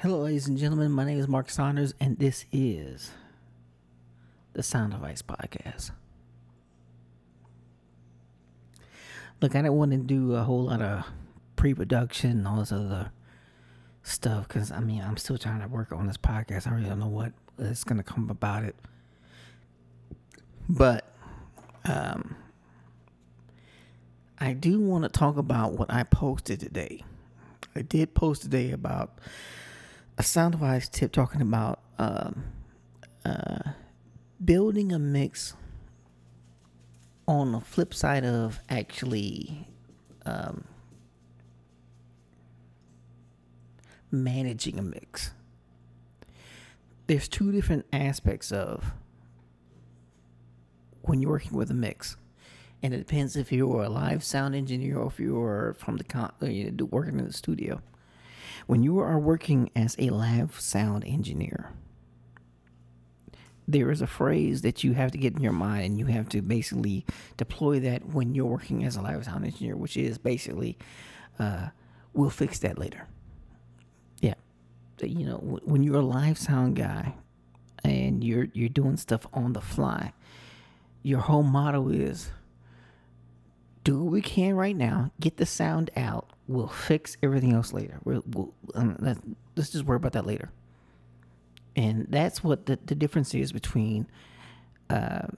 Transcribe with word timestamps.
Hello, 0.00 0.24
ladies 0.24 0.46
and 0.46 0.58
gentlemen. 0.58 0.92
My 0.92 1.06
name 1.06 1.18
is 1.18 1.26
Mark 1.26 1.48
Saunders, 1.48 1.94
and 1.98 2.18
this 2.18 2.44
is 2.52 3.12
the 4.52 4.62
Sound 4.62 4.92
Advice 4.92 5.22
podcast. 5.22 5.90
Look, 9.40 9.54
I 9.54 9.62
didn't 9.62 9.72
want 9.72 9.92
to 9.92 9.96
do 9.96 10.34
a 10.34 10.42
whole 10.42 10.64
lot 10.64 10.82
of 10.82 11.06
pre-production 11.56 12.32
and 12.32 12.46
all 12.46 12.58
this 12.58 12.72
other 12.72 13.10
stuff 14.02 14.46
because 14.46 14.70
I 14.70 14.80
mean 14.80 15.00
I'm 15.00 15.16
still 15.16 15.38
trying 15.38 15.62
to 15.62 15.66
work 15.66 15.92
on 15.92 16.06
this 16.06 16.18
podcast. 16.18 16.66
I 16.66 16.74
really 16.74 16.90
don't 16.90 17.00
know 17.00 17.06
what 17.06 17.32
is 17.58 17.82
going 17.82 17.96
to 17.96 18.04
come 18.04 18.28
about 18.28 18.64
it, 18.64 18.76
but 20.68 21.06
um, 21.86 22.36
I 24.38 24.52
do 24.52 24.78
want 24.78 25.04
to 25.04 25.08
talk 25.08 25.38
about 25.38 25.72
what 25.72 25.90
I 25.90 26.02
posted 26.02 26.60
today. 26.60 27.02
I 27.74 27.80
did 27.80 28.12
post 28.12 28.42
today 28.42 28.72
about 28.72 29.18
a 30.18 30.22
Sound 30.22 30.54
Advice 30.54 30.88
tip 30.88 31.12
talking 31.12 31.42
about 31.42 31.80
um, 31.98 32.44
uh, 33.24 33.70
building 34.42 34.92
a 34.92 34.98
mix 34.98 35.54
on 37.28 37.52
the 37.52 37.60
flip 37.60 37.92
side 37.92 38.24
of 38.24 38.60
actually 38.70 39.68
um, 40.24 40.64
managing 44.10 44.78
a 44.78 44.82
mix. 44.82 45.32
There's 47.08 47.28
two 47.28 47.52
different 47.52 47.86
aspects 47.92 48.50
of 48.50 48.92
when 51.02 51.20
you're 51.20 51.30
working 51.30 51.56
with 51.56 51.70
a 51.70 51.74
mix. 51.74 52.16
And 52.82 52.92
it 52.92 52.98
depends 52.98 53.36
if 53.36 53.52
you're 53.52 53.84
a 53.84 53.88
live 53.88 54.22
sound 54.22 54.54
engineer 54.54 54.98
or 54.98 55.06
if 55.08 55.18
you're 55.18 55.76
from 55.78 55.96
the 55.96 56.04
con- 56.04 56.32
you 56.40 56.70
know, 56.70 56.84
working 56.86 57.18
in 57.18 57.26
the 57.26 57.32
studio. 57.32 57.80
When 58.66 58.82
you 58.82 58.98
are 58.98 59.18
working 59.18 59.70
as 59.76 59.96
a 59.98 60.10
live 60.10 60.58
sound 60.60 61.04
engineer, 61.04 61.72
there 63.68 63.90
is 63.90 64.00
a 64.00 64.06
phrase 64.06 64.62
that 64.62 64.84
you 64.84 64.92
have 64.94 65.10
to 65.12 65.18
get 65.18 65.34
in 65.34 65.42
your 65.42 65.52
mind 65.52 65.84
and 65.84 65.98
you 65.98 66.06
have 66.06 66.28
to 66.30 66.42
basically 66.42 67.04
deploy 67.36 67.80
that 67.80 68.06
when 68.06 68.34
you're 68.34 68.46
working 68.46 68.84
as 68.84 68.96
a 68.96 69.02
live 69.02 69.24
sound 69.24 69.44
engineer, 69.44 69.76
which 69.76 69.96
is 69.96 70.18
basically, 70.18 70.78
uh, 71.38 71.68
we'll 72.12 72.30
fix 72.30 72.58
that 72.60 72.78
later. 72.78 73.06
Yeah. 74.20 74.34
You 75.00 75.26
know, 75.26 75.60
when 75.64 75.82
you're 75.82 76.00
a 76.00 76.04
live 76.04 76.38
sound 76.38 76.76
guy 76.76 77.14
and 77.84 78.24
you're 78.24 78.48
you're 78.52 78.68
doing 78.68 78.96
stuff 78.96 79.26
on 79.32 79.52
the 79.52 79.60
fly, 79.60 80.12
your 81.02 81.20
whole 81.20 81.42
motto 81.42 81.88
is 81.88 82.30
do 83.86 84.02
what 84.02 84.10
we 84.10 84.20
can 84.20 84.56
right 84.56 84.74
now, 84.74 85.12
get 85.20 85.36
the 85.36 85.46
sound 85.46 85.90
out. 85.96 86.30
We'll 86.48 86.66
fix 86.66 87.16
everything 87.22 87.52
else 87.52 87.72
later. 87.72 88.00
We'll, 88.02 88.24
we'll 88.26 88.52
um, 88.74 89.36
let's 89.54 89.70
just 89.70 89.84
worry 89.84 89.96
about 89.96 90.12
that 90.14 90.26
later. 90.26 90.50
And 91.76 92.08
that's 92.10 92.42
what 92.42 92.66
the, 92.66 92.80
the 92.84 92.96
difference 92.96 93.32
is 93.32 93.52
between 93.52 94.08
uh, 94.90 95.28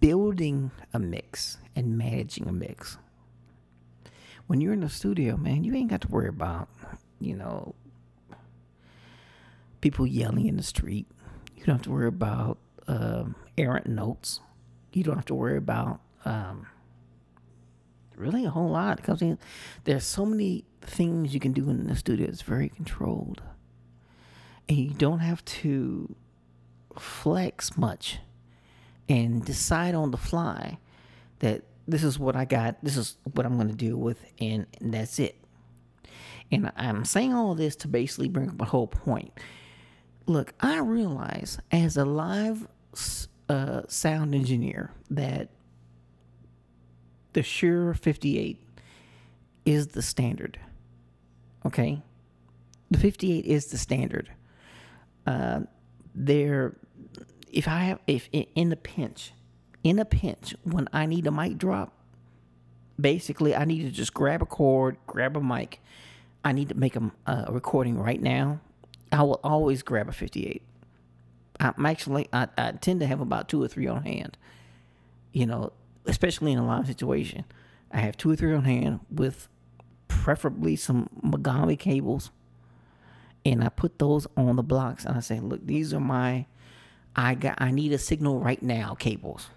building 0.00 0.72
a 0.92 0.98
mix 0.98 1.58
and 1.76 1.96
managing 1.96 2.48
a 2.48 2.52
mix. 2.52 2.98
When 4.48 4.60
you're 4.60 4.72
in 4.72 4.80
the 4.80 4.88
studio, 4.88 5.36
man, 5.36 5.62
you 5.62 5.76
ain't 5.76 5.90
got 5.90 6.00
to 6.00 6.08
worry 6.08 6.28
about, 6.28 6.68
you 7.20 7.36
know, 7.36 7.76
people 9.80 10.08
yelling 10.08 10.46
in 10.48 10.56
the 10.56 10.64
street. 10.64 11.06
You 11.56 11.64
don't 11.66 11.76
have 11.76 11.82
to 11.82 11.90
worry 11.90 12.08
about 12.08 12.58
um, 12.88 13.36
errant 13.56 13.86
notes. 13.86 14.40
You 14.92 15.04
don't 15.04 15.14
have 15.14 15.24
to 15.26 15.34
worry 15.36 15.56
about 15.56 16.00
um, 16.24 16.66
really 18.16 18.44
a 18.44 18.50
whole 18.50 18.70
lot. 18.70 18.96
Because 18.96 19.22
there's 19.84 20.04
so 20.04 20.26
many 20.26 20.64
things 20.80 21.34
you 21.34 21.40
can 21.40 21.52
do 21.52 21.68
in 21.70 21.86
the 21.86 21.96
studio. 21.96 22.28
It's 22.28 22.42
very 22.42 22.68
controlled 22.68 23.42
and 24.68 24.78
you 24.78 24.90
don't 24.90 25.20
have 25.20 25.44
to 25.44 26.14
flex 26.98 27.76
much 27.76 28.18
and 29.08 29.44
decide 29.44 29.94
on 29.94 30.10
the 30.10 30.16
fly 30.16 30.78
that 31.38 31.62
this 31.86 32.02
is 32.02 32.18
what 32.18 32.34
I 32.34 32.44
got, 32.44 32.82
this 32.82 32.96
is 32.96 33.16
what 33.32 33.46
I'm 33.46 33.56
going 33.56 33.68
to 33.68 33.74
deal 33.74 33.96
with, 33.96 34.24
and, 34.40 34.66
and 34.80 34.92
that's 34.92 35.18
it. 35.18 35.36
And 36.50 36.72
I'm 36.76 37.04
saying 37.04 37.32
all 37.32 37.54
this 37.54 37.76
to 37.76 37.88
basically 37.88 38.28
bring 38.28 38.50
up 38.50 38.60
a 38.60 38.64
whole 38.64 38.88
point. 38.88 39.32
Look, 40.26 40.54
I 40.60 40.78
realize 40.78 41.58
as 41.70 41.96
a 41.96 42.04
live 42.04 42.66
uh, 43.48 43.82
sound 43.86 44.34
engineer 44.34 44.90
that 45.10 45.50
the 47.36 47.42
Shure 47.42 47.92
58 47.92 48.58
is 49.66 49.88
the 49.88 50.00
standard. 50.00 50.58
Okay? 51.66 52.00
The 52.90 52.98
58 52.98 53.44
is 53.44 53.66
the 53.66 53.76
standard 53.76 54.30
uh, 55.26 55.60
there, 56.14 56.76
if 57.52 57.68
I 57.68 57.80
have, 57.80 57.98
if 58.06 58.30
in 58.32 58.70
the 58.70 58.76
pinch, 58.76 59.32
in 59.84 59.98
a 59.98 60.04
pinch, 60.06 60.54
when 60.62 60.88
I 60.94 61.04
need 61.04 61.26
a 61.26 61.30
mic 61.30 61.58
drop, 61.58 61.92
basically 62.98 63.54
I 63.54 63.66
need 63.66 63.82
to 63.82 63.90
just 63.90 64.14
grab 64.14 64.40
a 64.40 64.46
cord, 64.46 64.96
grab 65.06 65.36
a 65.36 65.40
mic. 65.42 65.80
I 66.42 66.52
need 66.52 66.70
to 66.70 66.74
make 66.74 66.96
a, 66.96 67.12
a 67.26 67.52
recording 67.52 67.98
right 67.98 68.22
now. 68.22 68.60
I 69.12 69.22
will 69.24 69.40
always 69.44 69.82
grab 69.82 70.08
a 70.08 70.12
58. 70.12 70.62
I'm 71.60 71.84
actually, 71.84 72.28
I, 72.32 72.48
I 72.56 72.72
tend 72.72 73.00
to 73.00 73.06
have 73.06 73.20
about 73.20 73.48
two 73.50 73.62
or 73.62 73.68
three 73.68 73.86
on 73.86 74.04
hand. 74.04 74.38
You 75.32 75.44
know, 75.46 75.72
especially 76.06 76.52
in 76.52 76.58
a 76.58 76.66
live 76.66 76.86
situation. 76.86 77.44
I 77.90 77.98
have 77.98 78.16
two 78.16 78.30
or 78.30 78.36
three 78.36 78.54
on 78.54 78.64
hand 78.64 79.00
with 79.10 79.48
preferably 80.08 80.76
some 80.76 81.08
Mogami 81.24 81.78
cables 81.78 82.30
and 83.44 83.62
I 83.62 83.68
put 83.68 83.98
those 83.98 84.26
on 84.36 84.56
the 84.56 84.62
blocks 84.62 85.04
and 85.04 85.16
I 85.16 85.20
say, 85.20 85.38
look, 85.38 85.64
these 85.66 85.94
are 85.94 86.00
my 86.00 86.46
I 87.14 87.34
got 87.34 87.60
I 87.60 87.70
need 87.70 87.92
a 87.92 87.98
signal 87.98 88.40
right 88.40 88.62
now 88.62 88.94
cables. 88.94 89.48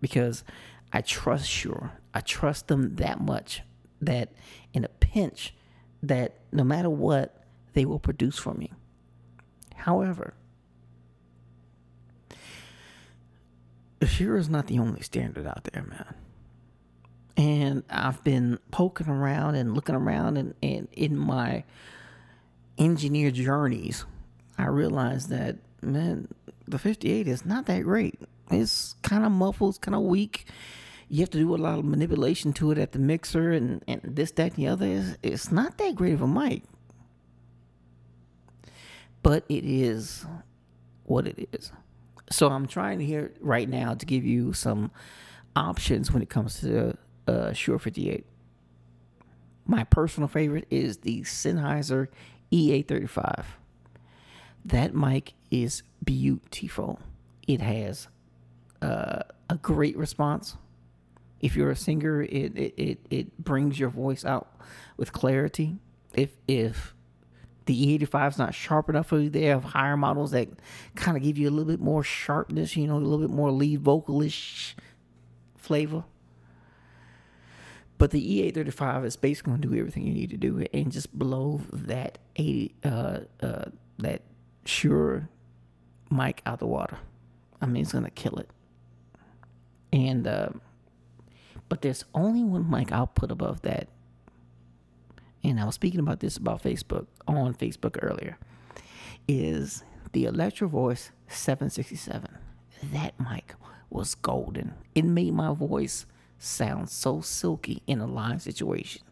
Because 0.00 0.44
I 0.92 1.00
trust 1.00 1.48
Shure 1.48 1.92
I 2.14 2.20
trust 2.20 2.68
them 2.68 2.96
that 2.96 3.20
much 3.20 3.62
that 4.00 4.32
in 4.72 4.84
a 4.84 4.88
pinch 4.88 5.54
that 6.02 6.40
no 6.50 6.64
matter 6.64 6.90
what 6.90 7.44
they 7.74 7.84
will 7.84 7.98
produce 7.98 8.38
for 8.38 8.54
me. 8.54 8.72
However, 9.74 10.34
Shure 14.22 14.36
is 14.36 14.48
not 14.48 14.68
the 14.68 14.78
only 14.78 15.00
standard 15.00 15.48
out 15.48 15.64
there, 15.72 15.82
man. 15.82 16.14
And 17.36 17.82
I've 17.90 18.22
been 18.22 18.60
poking 18.70 19.08
around 19.08 19.56
and 19.56 19.74
looking 19.74 19.96
around 19.96 20.36
and, 20.36 20.54
and 20.62 20.86
in 20.92 21.18
my 21.18 21.64
engineer 22.78 23.32
journeys, 23.32 24.04
I 24.56 24.66
realized 24.66 25.28
that 25.30 25.56
man, 25.80 26.28
the 26.68 26.78
58 26.78 27.26
is 27.26 27.44
not 27.44 27.66
that 27.66 27.82
great. 27.82 28.20
It's 28.48 28.94
kind 29.02 29.24
of 29.24 29.32
muffled, 29.32 29.70
it's 29.70 29.78
kind 29.78 29.96
of 29.96 30.02
weak. 30.02 30.46
You 31.08 31.20
have 31.20 31.30
to 31.30 31.38
do 31.38 31.52
a 31.52 31.56
lot 31.56 31.80
of 31.80 31.84
manipulation 31.84 32.52
to 32.54 32.70
it 32.70 32.78
at 32.78 32.92
the 32.92 33.00
mixer 33.00 33.50
and, 33.50 33.82
and 33.88 34.02
this, 34.04 34.30
that, 34.32 34.52
and 34.52 34.56
the 34.56 34.68
other. 34.68 34.86
It's, 34.86 35.16
it's 35.22 35.50
not 35.50 35.78
that 35.78 35.96
great 35.96 36.14
of 36.14 36.22
a 36.22 36.28
mic. 36.28 36.62
But 39.24 39.44
it 39.48 39.64
is 39.64 40.24
what 41.02 41.26
it 41.26 41.48
is. 41.52 41.72
So 42.32 42.48
I'm 42.48 42.66
trying 42.66 43.00
here 43.00 43.32
right 43.40 43.68
now 43.68 43.94
to 43.94 44.06
give 44.06 44.24
you 44.24 44.52
some 44.52 44.90
options 45.54 46.10
when 46.10 46.22
it 46.22 46.30
comes 46.30 46.60
to 46.60 46.96
uh, 47.28 47.52
Shure 47.52 47.78
58. 47.78 48.24
My 49.66 49.84
personal 49.84 50.28
favorite 50.28 50.66
is 50.70 50.98
the 50.98 51.20
Sennheiser 51.22 52.08
E835. 52.50 53.44
That 54.64 54.94
mic 54.94 55.34
is 55.50 55.82
beautiful. 56.02 57.00
It 57.46 57.60
has 57.60 58.08
uh, 58.80 59.22
a 59.50 59.56
great 59.56 59.96
response. 59.96 60.56
If 61.40 61.54
you're 61.54 61.70
a 61.70 61.76
singer, 61.76 62.22
it, 62.22 62.56
it, 62.56 62.74
it, 62.76 63.06
it 63.10 63.44
brings 63.44 63.78
your 63.78 63.90
voice 63.90 64.24
out 64.24 64.48
with 64.96 65.12
clarity. 65.12 65.78
If 66.14 66.30
if 66.46 66.94
the 67.66 67.98
E835 67.98 68.28
is 68.30 68.38
not 68.38 68.54
sharp 68.54 68.88
enough 68.88 69.06
for 69.06 69.18
you, 69.18 69.30
they 69.30 69.44
have 69.44 69.64
higher 69.64 69.96
models 69.96 70.32
that 70.32 70.48
kind 70.94 71.16
of 71.16 71.22
give 71.22 71.38
you 71.38 71.48
a 71.48 71.52
little 71.52 71.70
bit 71.70 71.80
more 71.80 72.02
sharpness, 72.02 72.76
you 72.76 72.86
know, 72.86 72.96
a 72.96 72.98
little 72.98 73.18
bit 73.18 73.30
more 73.30 73.50
lead 73.50 73.82
vocalish 73.82 74.74
flavor. 75.56 76.04
But 77.98 78.10
the 78.10 78.52
E835 78.52 79.04
is 79.04 79.16
basically 79.16 79.50
going 79.50 79.62
to 79.62 79.68
do 79.68 79.78
everything 79.78 80.04
you 80.04 80.14
need 80.14 80.30
to 80.30 80.36
do 80.36 80.66
and 80.72 80.90
just 80.90 81.16
blow 81.16 81.60
that 81.72 82.18
80, 82.34 82.74
uh, 82.84 83.18
uh, 83.40 83.64
that 83.98 84.22
Shure 84.64 85.28
mic 86.10 86.42
out 86.44 86.54
of 86.54 86.58
the 86.60 86.66
water. 86.66 86.98
I 87.60 87.66
mean, 87.66 87.82
it's 87.82 87.92
going 87.92 88.04
to 88.04 88.10
kill 88.10 88.38
it. 88.38 88.50
And, 89.92 90.26
uh, 90.26 90.50
but 91.68 91.82
there's 91.82 92.04
only 92.14 92.42
one 92.42 92.68
mic 92.68 92.90
output 92.90 93.30
above 93.30 93.62
that. 93.62 93.88
And 95.44 95.60
I 95.60 95.64
was 95.64 95.74
speaking 95.74 96.00
about 96.00 96.20
this 96.20 96.36
about 96.36 96.62
Facebook 96.62 97.06
on 97.26 97.54
Facebook 97.54 97.98
earlier. 98.00 98.38
Is 99.28 99.84
the 100.12 100.24
Electro 100.24 100.68
Voice 100.68 101.10
767. 101.28 102.28
That 102.92 103.18
mic 103.18 103.54
was 103.90 104.14
golden. 104.14 104.74
It 104.94 105.04
made 105.04 105.34
my 105.34 105.54
voice 105.54 106.06
sound 106.38 106.90
so 106.90 107.20
silky 107.20 107.82
in 107.86 108.00
a 108.00 108.06
live 108.06 108.42
situation. 108.42 109.02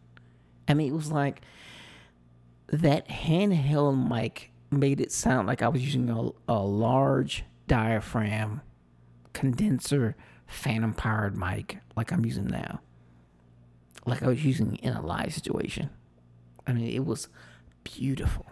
I 0.68 0.74
mean, 0.74 0.88
it 0.88 0.94
was 0.94 1.10
like 1.10 1.42
that 2.68 3.08
handheld 3.08 4.08
mic 4.08 4.52
made 4.70 5.00
it 5.00 5.12
sound 5.12 5.46
like 5.48 5.62
I 5.62 5.68
was 5.68 5.82
using 5.82 6.10
a, 6.10 6.30
a 6.52 6.60
large 6.60 7.44
diaphragm 7.66 8.60
condenser 9.32 10.16
phantom 10.46 10.92
powered 10.92 11.36
mic 11.36 11.78
like 11.96 12.12
I'm 12.12 12.24
using 12.24 12.46
now. 12.46 12.80
Like 14.06 14.22
I 14.22 14.28
was 14.28 14.44
using 14.44 14.76
in 14.76 14.92
a 14.92 15.04
live 15.04 15.32
situation. 15.32 15.90
I 16.66 16.72
mean, 16.72 16.90
it 16.90 17.04
was 17.04 17.28
beautiful. 17.84 18.46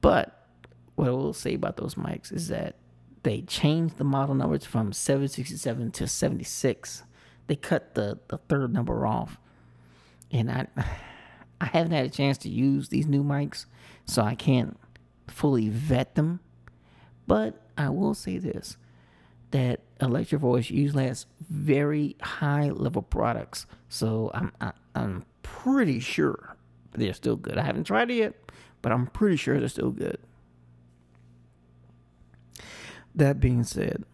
But 0.00 0.46
what 0.94 1.08
I 1.08 1.10
will 1.10 1.32
say 1.32 1.54
about 1.54 1.76
those 1.76 1.94
mics 1.94 2.32
is 2.32 2.48
that 2.48 2.76
they 3.22 3.42
changed 3.42 3.98
the 3.98 4.04
model 4.04 4.34
numbers 4.34 4.64
from 4.64 4.92
767 4.92 5.92
to 5.92 6.06
76. 6.08 7.04
They 7.46 7.56
cut 7.56 7.94
the, 7.94 8.18
the 8.28 8.38
third 8.38 8.72
number 8.72 9.06
off. 9.06 9.38
And 10.30 10.50
I 10.50 10.66
I 11.60 11.66
haven't 11.66 11.92
had 11.92 12.06
a 12.06 12.10
chance 12.10 12.38
to 12.38 12.48
use 12.48 12.88
these 12.88 13.06
new 13.06 13.22
mics, 13.22 13.66
so 14.04 14.22
I 14.22 14.34
can't 14.34 14.76
fully 15.28 15.68
vet 15.68 16.16
them. 16.16 16.40
But 17.28 17.62
I 17.78 17.88
will 17.88 18.14
say 18.14 18.38
this 18.38 18.76
that 19.52 19.80
Electro 20.00 20.40
Voice 20.40 20.70
usually 20.70 21.06
has 21.06 21.26
very 21.48 22.16
high 22.20 22.70
level 22.70 23.02
products. 23.02 23.66
So 23.88 24.32
I'm 24.34 24.50
I, 24.60 24.66
am 24.66 24.72
i 24.96 25.02
am 25.02 25.24
pretty 25.42 26.00
sure 26.00 26.51
they're 26.94 27.14
still 27.14 27.36
good. 27.36 27.58
I 27.58 27.62
haven't 27.62 27.84
tried 27.84 28.10
it 28.10 28.14
yet, 28.14 28.34
but 28.80 28.92
I'm 28.92 29.06
pretty 29.06 29.36
sure 29.36 29.58
they're 29.58 29.68
still 29.68 29.90
good. 29.90 30.18
That 33.14 33.40
being 33.40 33.64
said, 33.64 34.04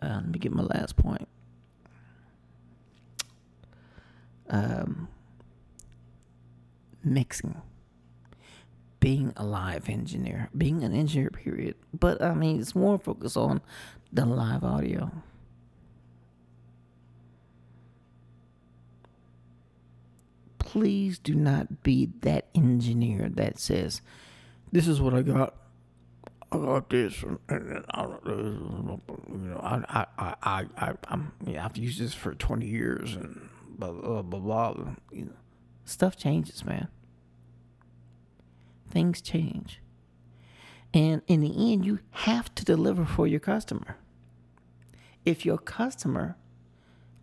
uh, 0.00 0.20
let 0.22 0.28
me 0.28 0.38
get 0.38 0.52
my 0.52 0.62
last 0.62 0.96
point. 0.96 1.28
Um, 4.48 5.08
mixing, 7.02 7.60
being 9.00 9.32
a 9.36 9.44
live 9.44 9.88
engineer, 9.88 10.50
being 10.56 10.82
an 10.84 10.92
engineer, 10.94 11.30
period. 11.30 11.74
But 11.98 12.22
I 12.22 12.34
mean, 12.34 12.60
it's 12.60 12.74
more 12.74 12.98
focused 12.98 13.36
on 13.36 13.60
the 14.12 14.24
live 14.24 14.64
audio. 14.64 15.10
Please 20.76 21.18
do 21.18 21.34
not 21.34 21.82
be 21.82 22.10
that 22.20 22.48
engineer 22.54 23.30
that 23.30 23.58
says, 23.58 24.02
"This 24.72 24.86
is 24.86 25.00
what 25.00 25.14
I 25.14 25.22
got. 25.22 25.54
I 26.52 26.58
got 26.58 26.90
this, 26.90 27.22
and, 27.22 27.38
I, 27.94 28.02
you 28.26 29.00
know, 29.26 29.58
I, 29.62 30.06
I, 30.18 30.34
I, 30.42 30.66
I, 30.76 30.92
I'm, 31.08 31.32
yeah, 31.46 31.64
I've 31.64 31.78
used 31.78 31.98
this 31.98 32.12
for 32.12 32.34
20 32.34 32.66
years, 32.66 33.14
and 33.14 33.48
blah 33.70 33.90
blah 33.90 34.20
blah 34.20 34.74
blah. 34.74 34.94
You 35.10 35.24
know, 35.24 35.32
stuff 35.86 36.14
changes, 36.14 36.62
man. 36.62 36.88
Things 38.90 39.22
change. 39.22 39.80
And 40.92 41.22
in 41.26 41.40
the 41.40 41.72
end, 41.72 41.86
you 41.86 42.00
have 42.10 42.54
to 42.54 42.66
deliver 42.66 43.06
for 43.06 43.26
your 43.26 43.40
customer. 43.40 43.96
If 45.24 45.46
your 45.46 45.56
customer 45.56 46.36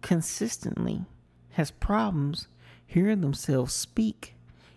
consistently 0.02 1.06
has 1.52 1.70
problems 1.70 2.48
hearing 2.85 3.21
themselves 3.21 3.74
speak, 3.74 4.35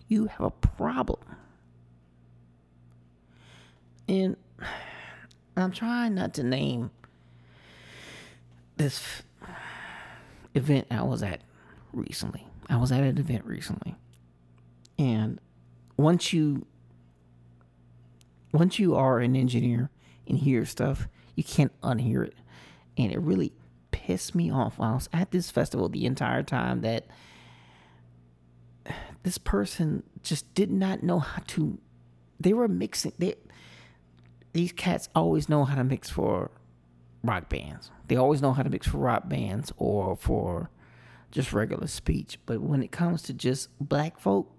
you 0.08 0.26
have 0.26 0.40
a 0.40 0.50
problem. 0.50 1.20
And 4.08 4.36
I'm 5.56 5.72
trying 5.72 6.14
not 6.14 6.34
to 6.34 6.42
name 6.42 6.90
this 8.76 9.22
event 10.54 10.86
I 10.90 11.02
was 11.02 11.22
at 11.22 11.40
recently. 11.92 12.46
I 12.68 12.76
was 12.76 12.92
at 12.92 13.02
an 13.02 13.18
event 13.18 13.44
recently. 13.44 13.96
And 14.98 15.40
once 15.96 16.32
you 16.32 16.66
once 18.52 18.78
you 18.78 18.94
are 18.94 19.18
an 19.18 19.36
engineer 19.36 19.90
and 20.26 20.38
hear 20.38 20.64
stuff, 20.64 21.08
you 21.34 21.44
can't 21.44 21.78
unhear 21.82 22.26
it. 22.26 22.34
And 22.96 23.12
it 23.12 23.20
really 23.20 23.52
pissed 23.90 24.34
me 24.34 24.50
off 24.50 24.80
I 24.80 24.94
was 24.94 25.08
at 25.12 25.30
this 25.30 25.50
festival 25.50 25.88
the 25.88 26.06
entire 26.06 26.42
time 26.42 26.80
that 26.82 27.06
this 29.26 29.38
person 29.38 30.04
just 30.22 30.54
did 30.54 30.70
not 30.70 31.02
know 31.02 31.18
how 31.18 31.42
to 31.48 31.78
they 32.38 32.52
were 32.52 32.68
mixing 32.68 33.12
they 33.18 33.34
these 34.52 34.72
cats 34.72 35.08
always 35.14 35.48
know 35.48 35.64
how 35.64 35.74
to 35.74 35.84
mix 35.84 36.08
for 36.08 36.50
rock 37.22 37.48
bands. 37.48 37.90
They 38.08 38.16
always 38.16 38.40
know 38.40 38.52
how 38.52 38.62
to 38.62 38.70
mix 38.70 38.86
for 38.86 38.98
rock 38.98 39.28
bands 39.28 39.72
or 39.76 40.16
for 40.16 40.70
just 41.30 41.52
regular 41.52 41.88
speech. 41.88 42.38
But 42.46 42.62
when 42.62 42.82
it 42.82 42.90
comes 42.90 43.20
to 43.22 43.34
just 43.34 43.68
black 43.80 44.18
folk, 44.18 44.50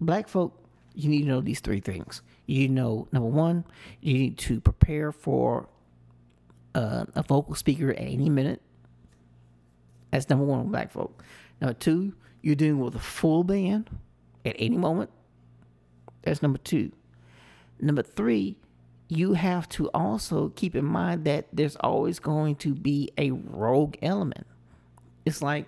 black 0.00 0.28
folk, 0.28 0.58
you 0.94 1.08
need 1.08 1.22
to 1.22 1.28
know 1.28 1.40
these 1.40 1.60
three 1.60 1.80
things. 1.80 2.20
You 2.46 2.68
know, 2.68 3.08
number 3.12 3.28
one, 3.28 3.64
you 4.00 4.14
need 4.14 4.38
to 4.38 4.60
prepare 4.60 5.10
for 5.12 5.68
uh, 6.74 7.06
a 7.14 7.22
vocal 7.22 7.54
speaker 7.54 7.90
at 7.92 7.98
any 7.98 8.28
minute. 8.28 8.60
That's 10.10 10.28
number 10.28 10.44
one 10.44 10.64
with 10.64 10.72
black 10.72 10.92
folk. 10.92 11.22
Number 11.60 11.74
two, 11.74 12.14
you're 12.42 12.54
dealing 12.54 12.80
with 12.80 12.94
a 12.94 13.00
full 13.00 13.44
band 13.44 13.88
at 14.44 14.56
any 14.58 14.76
moment. 14.76 15.10
That's 16.22 16.42
number 16.42 16.58
two. 16.58 16.92
Number 17.80 18.02
three, 18.02 18.56
you 19.08 19.34
have 19.34 19.68
to 19.70 19.88
also 19.88 20.50
keep 20.50 20.74
in 20.74 20.84
mind 20.84 21.24
that 21.24 21.46
there's 21.52 21.76
always 21.76 22.18
going 22.18 22.56
to 22.56 22.74
be 22.74 23.10
a 23.18 23.30
rogue 23.30 23.96
element. 24.02 24.46
It's 25.24 25.42
like 25.42 25.66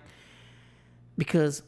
because 1.17 1.63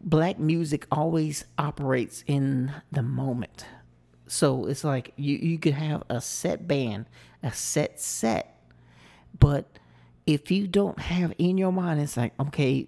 black 0.00 0.38
music 0.38 0.86
always 0.90 1.44
operates 1.58 2.24
in 2.26 2.72
the 2.92 3.02
moment. 3.02 3.66
So 4.26 4.66
it's 4.66 4.84
like 4.84 5.12
you, 5.16 5.36
you 5.36 5.58
could 5.58 5.74
have 5.74 6.02
a 6.08 6.20
set 6.20 6.68
band, 6.68 7.06
a 7.42 7.52
set 7.52 8.00
set, 8.00 8.62
but 9.38 9.78
if 10.26 10.50
you 10.50 10.66
don't 10.66 10.98
have 10.98 11.32
in 11.38 11.56
your 11.56 11.72
mind, 11.72 12.00
it's 12.00 12.16
like, 12.16 12.34
okay, 12.38 12.86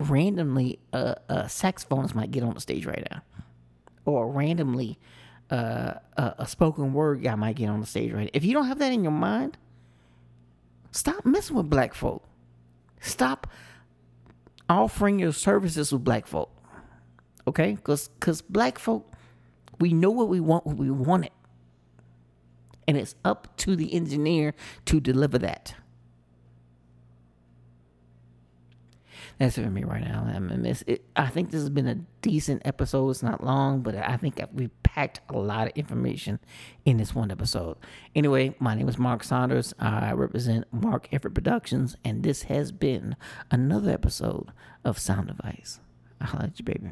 randomly 0.00 0.78
uh, 0.92 0.96
uh, 0.96 1.14
a, 1.28 1.34
a 1.34 1.42
saxophonist 1.44 2.14
might 2.14 2.30
get 2.30 2.42
on 2.42 2.54
the 2.54 2.60
stage 2.60 2.86
right 2.86 3.06
now. 3.10 3.22
Or 4.04 4.30
randomly 4.30 4.98
uh, 5.50 5.94
a, 6.16 6.34
a 6.38 6.46
spoken 6.46 6.92
word 6.92 7.22
guy 7.22 7.34
might 7.34 7.56
get 7.56 7.68
on 7.68 7.80
the 7.80 7.86
stage 7.86 8.12
right 8.12 8.24
now. 8.24 8.30
If 8.32 8.44
you 8.44 8.54
don't 8.54 8.66
have 8.66 8.78
that 8.78 8.92
in 8.92 9.02
your 9.02 9.12
mind, 9.12 9.58
stop 10.90 11.24
messing 11.24 11.56
with 11.56 11.68
black 11.68 11.94
folk. 11.94 12.24
Stop 13.00 13.46
offering 14.68 15.18
your 15.18 15.32
services 15.32 15.92
with 15.92 16.04
black 16.04 16.26
folk. 16.26 16.50
Okay? 17.46 17.72
Because 17.72 18.10
cause 18.20 18.40
black 18.40 18.78
folk, 18.78 19.12
we 19.78 19.92
know 19.92 20.10
what 20.10 20.28
we 20.28 20.40
want 20.40 20.66
when 20.66 20.76
we 20.76 20.90
want 20.90 21.26
it. 21.26 21.32
And 22.86 22.96
it's 22.96 23.14
up 23.24 23.56
to 23.58 23.76
the 23.76 23.94
engineer 23.94 24.54
to 24.86 25.00
deliver 25.00 25.38
that. 25.38 25.74
That's 29.40 29.56
it 29.56 29.64
for 29.64 29.70
me 29.70 29.84
right 29.84 30.02
now. 30.02 30.30
I, 30.30 30.38
mean, 30.38 30.66
it, 30.66 31.02
I 31.16 31.28
think 31.28 31.50
this 31.50 31.62
has 31.62 31.70
been 31.70 31.88
a 31.88 31.94
decent 32.20 32.60
episode. 32.66 33.08
It's 33.08 33.22
not 33.22 33.42
long, 33.42 33.80
but 33.80 33.96
I 33.96 34.18
think 34.18 34.38
we 34.52 34.68
packed 34.82 35.20
a 35.30 35.38
lot 35.38 35.66
of 35.68 35.72
information 35.76 36.40
in 36.84 36.98
this 36.98 37.14
one 37.14 37.30
episode. 37.30 37.78
Anyway, 38.14 38.54
my 38.58 38.74
name 38.74 38.86
is 38.86 38.98
Mark 38.98 39.24
Saunders. 39.24 39.72
I 39.78 40.12
represent 40.12 40.66
Mark 40.70 41.08
Effort 41.10 41.32
Productions, 41.32 41.96
and 42.04 42.22
this 42.22 42.42
has 42.44 42.70
been 42.70 43.16
another 43.50 43.90
episode 43.90 44.52
of 44.84 44.98
Sound 44.98 45.30
Advice. 45.30 45.80
I'll 46.20 46.38
let 46.38 46.58
you, 46.58 46.64
baby. 46.66 46.90